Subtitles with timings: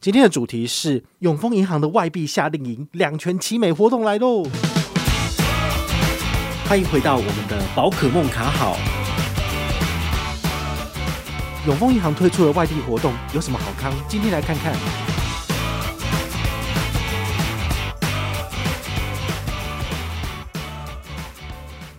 [0.00, 4.44] 今天的主题是永丰银行的外币夏令营两全其美活动来喽！
[6.68, 8.76] 欢迎回到我们的宝可梦卡好。
[11.66, 13.92] 永丰银行推出的外币活动有什么好康？
[14.06, 14.72] 今天来看看。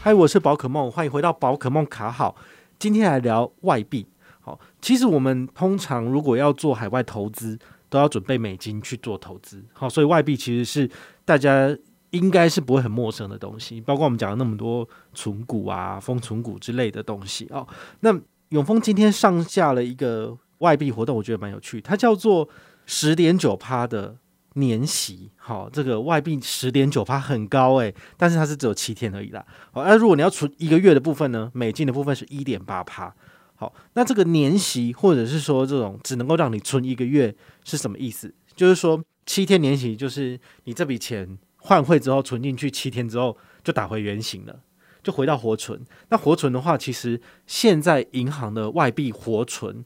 [0.00, 2.34] 嗨，我是宝可梦，欢迎回到宝可梦卡好。
[2.76, 4.08] 今天来聊外币。
[4.40, 7.56] 好，其实我们通常如果要做海外投资，
[7.94, 10.90] 都要准备美金去做投资，好，所以外币其实是
[11.24, 11.72] 大家
[12.10, 17.64] 应该是不会很陌生的东西，包括我们讲了那么多存股啊、封存股之类的东西哦。
[18.00, 18.12] 那
[18.48, 22.48] 永丰今天上架了一个外币活动，我觉得蛮有趣，它叫做
[22.84, 24.16] 十点九趴的
[24.54, 29.46] 年息，好，这个外币十点九趴很高诶，但是它是只有七天而已啦。
[29.70, 33.14] 好，那如果你要存一个月的部分呢，美金的部分是一点八趴。
[33.56, 37.32] 好，那这个年息或者是说这种只能够让你存一个月
[37.64, 38.32] 是什么意思？
[38.54, 44.60] 就是说七天年息，就是你这笔钱换汇之后存进去，七天之后就打回原形了，
[45.02, 45.84] 就回到活存。
[46.10, 49.84] 那活存的话，其实现在银行的外币活存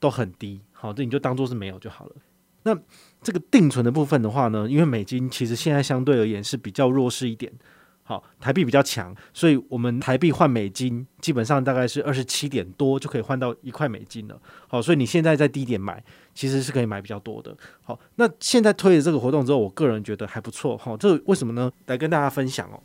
[0.00, 2.16] 都很低，好，这你就当做是没有就好了。
[2.62, 2.78] 那
[3.20, 7.52] 这个定存的部分的话呢，因为美金其实现在相对而言是比较弱势一点。
[8.04, 14.36] 好，台币比较强，所以我们台币换美金，基本上大概是二十七点多就可以换到一块美金了。
[14.66, 16.02] 好，所以你现在在低点买，
[16.34, 17.56] 其实是可以买比较多的。
[17.80, 20.76] 好，那现在推了这个活动之后，我个人觉得还不错。
[20.76, 21.70] 好，这为什么呢？
[21.86, 22.82] 来跟大家分享哦。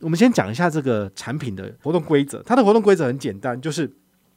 [0.00, 2.42] 我们先讲一下这个产品的活动规则。
[2.42, 3.90] 它的活动规则很简单，就是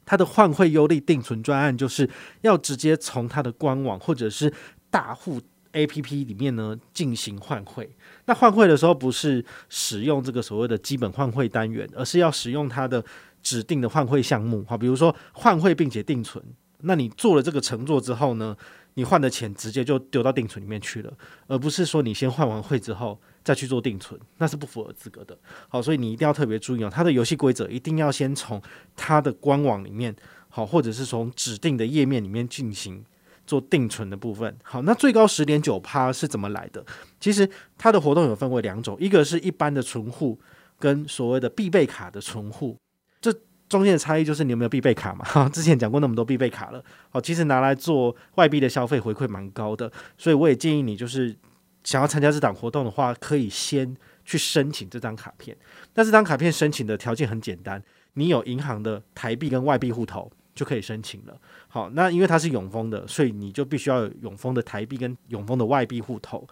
[0.06, 2.10] 它的换汇优利定存专案，就是
[2.42, 4.54] 要直接从它的官网或者是
[4.90, 5.42] 大户
[5.76, 7.88] APP 里面呢进行换汇。
[8.26, 13.04] 那换汇的时候不是使用这个所谓的基本换汇单元，而是要使用它的
[13.44, 14.66] 指定的换汇项目。
[14.68, 16.44] 好，比如说换汇并且定存。
[16.80, 18.56] 那你做了这个承诺之后呢，
[18.94, 21.12] 你换的钱直接就丢到定存里面去了，
[21.48, 25.36] 而不是说你先换完汇之后再去做定存，那是不符合资格的。
[25.68, 28.62] 好，所以你一定要特别注意哦，它的游戏规则一定要先从
[28.96, 30.16] 它的官网里面，
[30.50, 33.04] 好，或者是从指定的页面里面进行。
[33.46, 36.84] 做定存的部分，好，那最高十点九趴是怎么来的？
[37.20, 37.48] 其实
[37.78, 40.40] 它的活动有分为两种，一个是一般的存户，
[40.80, 42.78] 跟所谓的必备卡的存户。
[43.22, 43.32] 这
[43.70, 45.24] 中间的差异就是你有没有必备卡嘛？
[45.26, 51.36] 哈，之前讲过那么多必备卡了，好，其实拿来做外币的消费回馈蛮高的，所以我也建议你就是
[51.84, 55.56] 想要参加这档活动的话，可以先去申请这张卡片。
[55.94, 60.32] 那这张卡片申请的条件很简单，你有银行的台币跟外币户头。
[60.56, 61.38] 就可以申请了。
[61.68, 66.48] 好，那因为它是永丰的，所以你就必须要有永丰的台币跟永丰的外币户头。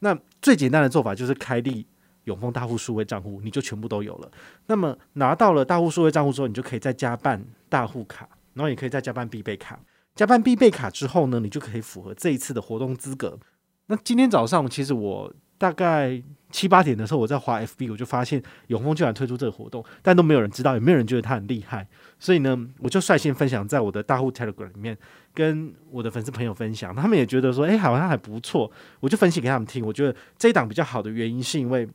[0.00, 1.86] 那最简单的做法就是开立
[2.24, 4.30] 永丰大户数位账户，你就全部都有了。
[4.66, 9.80] 那么拿到了大户数位账户之后，你就可以再加办大户卡，然后也可以再加办必备卡。
[10.14, 13.38] 加办必备卡之后呢，你就可以符合这一次的活动资格。
[13.86, 15.32] 那今天早上其实我。
[15.58, 21.86] 大概七八点的时候，我在滑 FB，我就发现永丰居然推出这个活动，但都没有人知道，也没有人觉得他很厉害，
[22.18, 24.96] 所以呢，我就率先分享在我的大户 Telegram 里面，
[25.34, 28.70] 跟我的粉丝朋友分享，他们也觉得说，哎，好像还不错，
[29.00, 29.84] 我就分析给他们听。
[29.84, 31.86] 我觉得这一档比较好的原因，是因为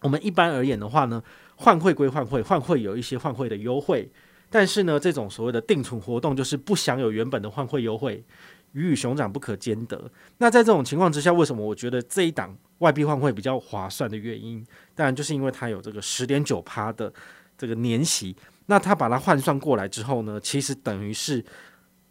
[0.00, 1.22] 我们一般而言的话呢，
[1.56, 4.10] 换汇归换汇，换汇有一些换汇的优惠，
[4.48, 8.24] 但是呢，这种所谓的定存活动，就是不享有原本的换汇优惠。
[8.72, 10.10] 鱼与熊掌不可兼得。
[10.36, 17.12] 那在这种情况之下，为什么我觉得这一档外币换汇比较划算的原因，当然就是因为它有这个十点九趴的
[17.56, 18.36] 这个年息。
[18.66, 21.44] 那它把它换算过来之后呢，其实等于是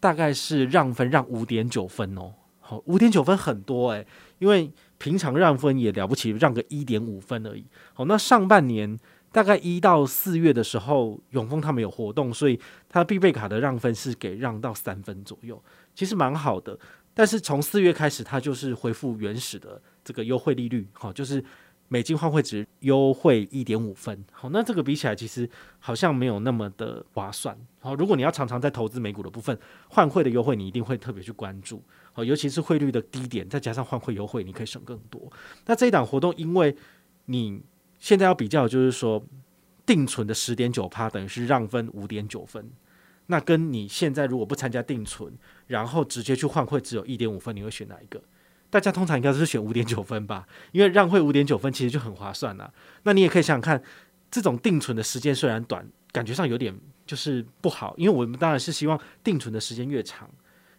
[0.00, 2.34] 大概是让分让五点九分哦。
[2.60, 4.06] 好，五点九分很多诶，
[4.40, 7.64] 因为平常让分也了不起，让个一点五分而已。
[7.94, 8.98] 好，那上半年
[9.32, 15.62] 大概一到四月的时候，永丰他们有活动，所以它必备卡的让分是给让到三分左右。
[15.94, 16.78] 其实蛮好的，
[17.18, 21.44] 但是从四月开始，它就是恢复原始的这个优惠利率，好，就是
[21.88, 29.58] 美金换汇值优惠一点五分，好，那这个比起来其实好像没有那么的划算，好，如果你要常常在投资美股的部分，
[29.88, 35.20] 换汇的优惠你一定会特别去关注，好，尤其是汇率的低点，再加上换汇优惠，你可以省更多。
[35.66, 36.76] 那这一档活动，因为
[37.24, 37.60] 你
[37.98, 39.20] 现在要比较，就是说
[39.84, 42.70] 定存的十点九趴等于是让分五点九分。
[43.30, 45.32] 那跟你现在如果不参加定存，
[45.66, 48.22] 然后直接去换汇，只有一点五分，你会选哪一个？
[48.70, 52.72] 大家通常应该是选五点九分吧， 因为让汇五点九分其实就很划算了。
[53.04, 53.82] 那你也可以想想看，
[54.30, 56.74] 这种定存的时间虽然短，感觉上有点
[57.06, 60.28] 就是不好，因为我们当然是希望定存的时间越长，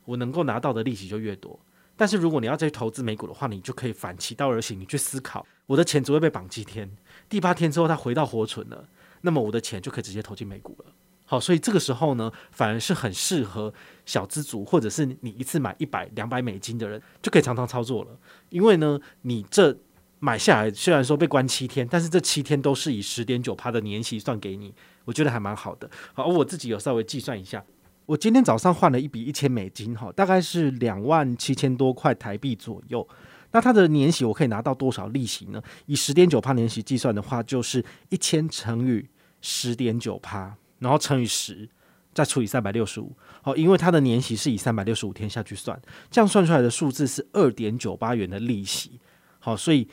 [0.05, 1.59] 我能够拿到的利息就越多。
[1.95, 6.89] 但是如果你要再去投资美股的话，你就可以反其道而行，你去思考，我的钱只会被绑七天，
[7.27, 8.87] 第八天之后它回到活存了，
[9.21, 10.93] 那么我的钱就可以直接投进美股了。
[11.31, 13.71] 好，所以这个时候呢，反而是很适合
[14.03, 18.09] 小资族，或者是你一次买一百、两百美金的人，就可以常常操作了。
[18.49, 19.77] 因为呢，你这
[20.17, 24.73] 买下来虽然说被关七天，但是这七天都是以十点九趴的年息算给你，
[25.05, 25.87] 我觉得还蛮好的。
[26.15, 27.63] 好，我自己有稍微计算一下，
[28.07, 33.07] 我今天早上换了一笔一千美金，哈，大概是两万七千多块台币左右。
[33.51, 35.61] 那它的年息我可以拿到多少利息呢？
[35.85, 39.05] 以十点九趴年息计算的话，就是一千乘以
[39.41, 40.55] 十点九趴。
[40.79, 41.69] 然后乘以十，
[42.13, 45.79] 再除以三百六十五，好，因为它的年息是以三百六十五天下去算，
[46.09, 48.99] 这样算出来的数字是二点九八元的利息，
[49.39, 49.87] 好，所以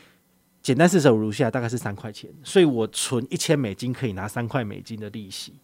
[0.62, 5.54] 简单四舍五入下大概是三块钱，所以我存一千美金可以拿三块美金的利息，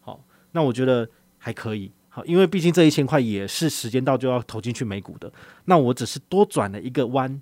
[0.00, 0.22] 好，
[0.52, 5.32] 那我觉得还可以，好，因为毕竟这一千块也是时间到就要投进去美股的，
[5.66, 7.40] 那我只是多转了一个弯。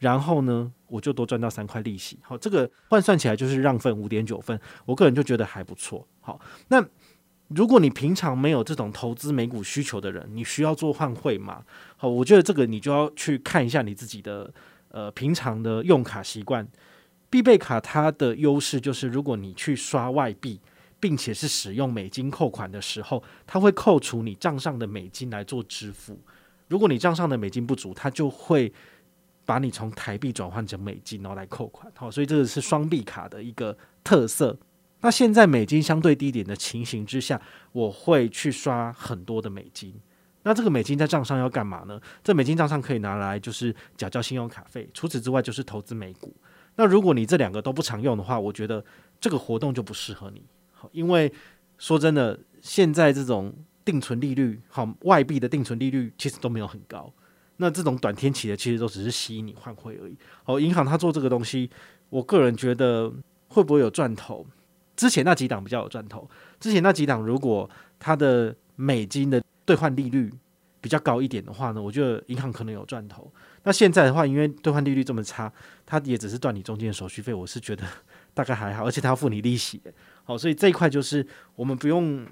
[0.00, 2.18] 然后呢，我就多赚到三块利息。
[2.22, 6.08] 好，这个换算起来就是让分五点九分，我个人就觉得还不错。
[6.30, 6.84] 好，那
[7.48, 11.64] 如果你平常没有这种投资美股需求的人，你需要做换汇吗？
[11.96, 14.48] 好，我觉得这个你就要去看一下你自己的
[14.90, 16.64] 呃平常的用卡习惯。
[17.28, 20.60] 必备卡它的优势就是，如果你去刷外币，
[21.00, 26.16] 并且是使用美金扣款的时候，它会扣除你账上的美金来做支付。
[26.68, 28.72] 如果你账上的美金不足，它就会。
[29.46, 34.56] 把你从台币转换成美金，然后来扣款，好，所以这个是双币卡的一个特色。
[35.02, 37.40] 那现在美金相对低点的情形之下，
[37.72, 39.94] 我会去刷很多的美金。
[40.42, 42.00] 那这个美金在账上要干嘛呢？
[42.24, 46.34] 这美金账上可以拿来就是缴交信用卡费，除此之外就是投资美股。
[46.76, 48.82] 那如果你这两个都不常用的话，我觉得
[49.20, 50.42] 这个活动就不适合你。
[50.72, 51.30] 好，因为
[51.76, 53.54] 说真的，现在这种
[53.84, 57.12] 定存利率，好，外币的定存利率其实都没有很高。
[57.58, 60.16] 那这种短天期的，其实都只是吸引你换汇而已。
[60.42, 61.70] 好，银行它做这个东西，
[62.08, 63.12] 我个人觉得
[63.48, 64.46] 会不会有赚头？
[65.00, 66.28] 之前那几档比较有赚头。
[66.60, 67.68] 之前那几档，如果
[67.98, 70.30] 它的美金的兑换利率
[70.78, 73.32] 比较高一点的话呢，我觉得银行可能有赚头。
[73.62, 75.50] 那现在的话，因为兑换利率这么差，
[75.86, 77.82] 它也只是赚你中间的手续费，我是觉得
[78.34, 79.80] 大概还好，而且它要付你利息。
[80.24, 81.26] 好，所以这一块就是
[81.56, 82.26] 我们不用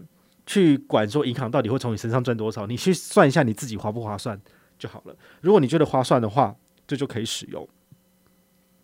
[0.44, 4.38] 去管说银行到底会从你身上赚多少，你去算一下你自己划不划算。
[4.78, 5.16] 就好了。
[5.40, 6.54] 如果你觉得划算的话，
[6.86, 7.66] 这就可以使用。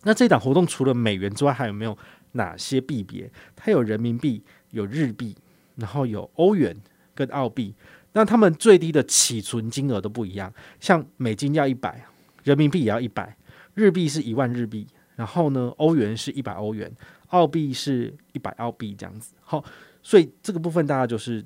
[0.03, 1.97] 那这档活动除了美元之外，还有没有
[2.35, 3.29] 哪些币别？
[3.55, 5.35] 它有人民币、有日币，
[5.75, 6.73] 然后有欧元
[7.13, 7.75] 跟澳币。
[8.13, 10.53] 那他们最低的起存金额都不一样。
[10.79, 12.05] 像美金要一百，
[12.43, 13.35] 人民币也要一百，
[13.73, 16.89] 日币是一万日币，然后呢，欧元是一百欧元，
[17.27, 19.33] 澳币是一百澳币这样子。
[19.41, 19.61] 好，
[20.01, 21.45] 所以这个部分大家就是。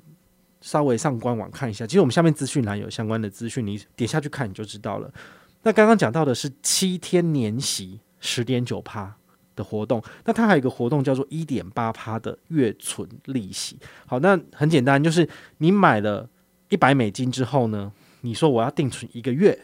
[0.62, 5.10] 稍微上官网看一下，其实我们下面资讯栏有相关的资讯，你点下去看你就知道了。
[5.62, 9.16] 那刚刚讲到的是七天年息十点九趴
[9.62, 13.76] 活动，那它还有一个活动叫做一点八趴的月存利息。
[14.06, 15.28] 好，那很简单，就是
[15.58, 16.28] 你买了
[16.68, 19.58] 一百美金之后呢，你说我要定存一个月，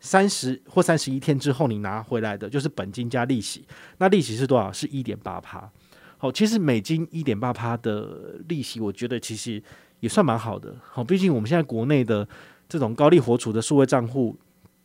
[0.00, 3.66] 三十或三十一天之后你拿回来的就是本金加利息，
[3.98, 4.72] 那利息是多少？
[4.72, 5.70] 是一点八趴。
[6.16, 9.62] 好，其实美金一点八趴的利息，我觉得其实。
[10.00, 12.24] 也算蛮好的，好，毕竟我们现在国内的
[12.68, 14.38] 这种高利活储的数位账户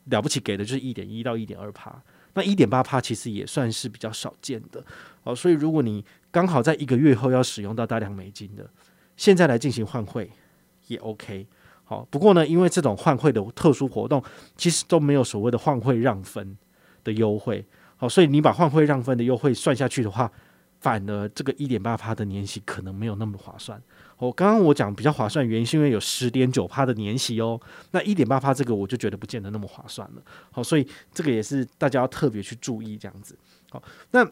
[0.06, 1.96] 了不起，给的就是一点一到一点二趴，
[2.36, 4.84] 那一点八帕其实也算是比较少见的，
[5.24, 8.68] 哦，所以如果你刚好在一个月后要使用到大量美金的，
[9.16, 10.30] 现在来进行换汇
[10.88, 11.46] 也 OK，
[11.84, 14.24] 好，不过呢，因为这种换汇的特殊活动，
[14.58, 16.58] 其实都没有所谓的换汇让分
[17.04, 17.64] 的优惠，
[17.98, 20.32] 好，所以你把换汇让分的优惠算下去的话，
[20.84, 23.82] 反而这个一点八趴的年息可能没有那么划算。
[24.18, 27.60] 我刚刚我讲比较划算，原因是因为有十点九趴的年息哦，
[27.92, 30.22] 那一点八趴这个我就觉得不见得那么划算了。
[30.52, 33.38] 好，所以这个也是大家要特别去注意这样子。
[33.72, 34.30] 好，那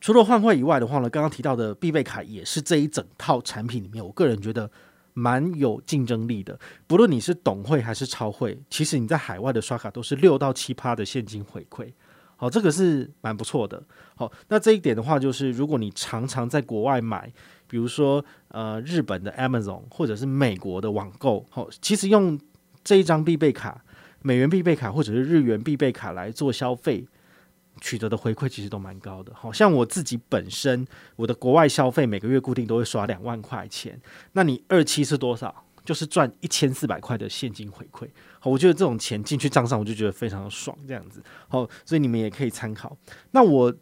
[0.00, 4.68] 除了换汇以外的话呢，刚刚提到的必备卡也是这一整套产品里面，我个人觉得
[5.14, 6.58] 蛮有竞争力的。
[6.86, 11.92] 不论你是懂汇还是超汇，其实你在海外的刷卡都是六到七趴的现金回馈。
[12.42, 13.80] 好，这个是蛮不错的。
[14.16, 17.32] 好，那这一点的话，就是如果你常常在国外买。
[17.68, 22.38] 比如说，呃，日本的 Amazon 或者是美国的网购，好，其实用
[22.84, 23.82] 这一张必备卡、
[24.20, 27.06] 美元必备卡或者是日元必备卡来做消费，
[27.80, 29.32] 取得的回馈其实都蛮高的。
[29.34, 33.98] 好像我自己本身，我的国外消费每个月固定都会刷两万块钱，
[34.32, 35.64] 那你二期是多少？
[35.84, 38.08] 就是赚一千四百块的现金回馈。
[38.40, 41.22] 好，我觉得这种钱进去账上，我就觉得非常的爽，这样子。
[41.48, 42.96] 好，所以你们也可以参考。
[43.30, 43.74] 那我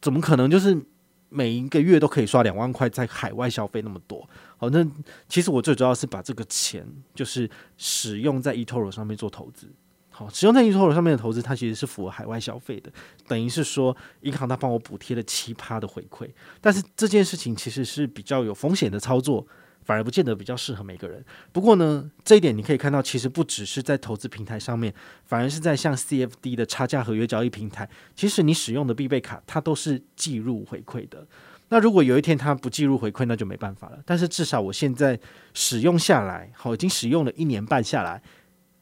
[0.00, 0.86] 怎么可能就是？
[1.32, 4.84] 每一个月都可以刷两万块，在海外消费那么多，好，那
[5.28, 9.72] 其实我最主要是把这个钱就是使用在 eToro 上面做投资，
[10.10, 12.90] 好，使用在 eToro 上面的投资，它其实是符合海外消费的，
[13.28, 16.28] 等于是说银行它帮我补贴了奇葩的回馈，
[16.60, 19.46] 但是这件事情其实是比较有风险的操作，
[19.90, 21.20] 反而不见得比较适合每个人。
[21.50, 24.94] 不过呢，这一点你可以看到，其实不只是在投资平台上面，
[25.24, 31.26] 反而是在像 CFD 的差价合约交易平台，其实你使用的必备卡它都是计入回馈的。
[31.70, 33.98] 那如果有一天它不计入回馈，那就没办法了。
[34.06, 35.18] 但是至少我现在
[35.54, 38.22] 使用下来，好，已经使用了一年半下来，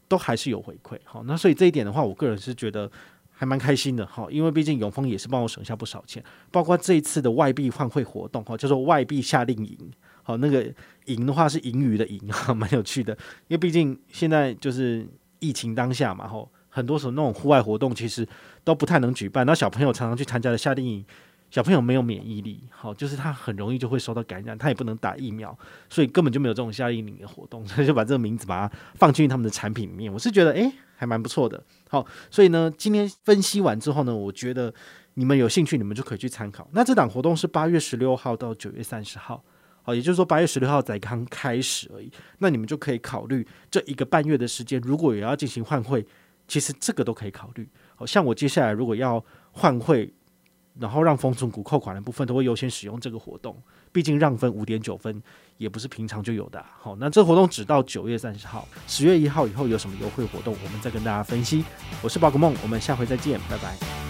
[0.08, 0.98] 都还是有回馈。
[1.04, 2.90] 好，那所以这一点的话，我个人是觉得
[3.30, 4.06] 还蛮开心的。
[4.06, 9.78] 好，因为毕竟永丰也是帮我省下不少钱，包括这一次的外币换汇活动，哈，叫做外币夏令营。
[10.22, 10.70] 好，那个
[11.08, 13.12] 营的话是盈余的盈，哈， 蛮有趣的。
[13.48, 15.06] 因为毕竟现在就是
[15.40, 18.26] 疫情当下嘛，吼，很多时候那种户外活动其实
[18.64, 21.04] 都不太能举办，那小朋友常常去参加的夏令营。
[21.50, 30.12] 小朋友没有免疫力，好，就是他很容易就会受到感染，他也不能打疫苗，所以根本就没有这种夏令营的活动，所以就把这个名字把它放进他们的产品里面。
[30.12, 31.64] 我是觉得，诶，还蛮不错的。
[31.88, 34.70] 好，所以呢，今天分析完之后呢，我觉得
[35.14, 36.68] 你们有兴趣，你们就可以去参考。
[36.72, 39.42] 那这档活动是八月十六号到九月三十号，
[39.88, 42.12] 好，也就是说八月十六号才刚开始而已。
[42.36, 46.06] 那你们就可以考虑这一个半月的时间，如果也要进行换汇，
[46.46, 47.66] 其实这个都可以考虑。
[47.94, 50.12] 好像我接下来如果要换汇。
[50.80, 55.20] 然后让丰存股扣款的部分都会优先使用这个活动，毕竟让分五点九分
[55.56, 56.64] 也不是平常就有的。
[56.78, 61.64] 好，那这活动只到九月三十号，十月一号以后有什么优惠活动，我们再跟大家分析。
[62.00, 64.07] 我是宝可梦，我们下回再见，拜拜。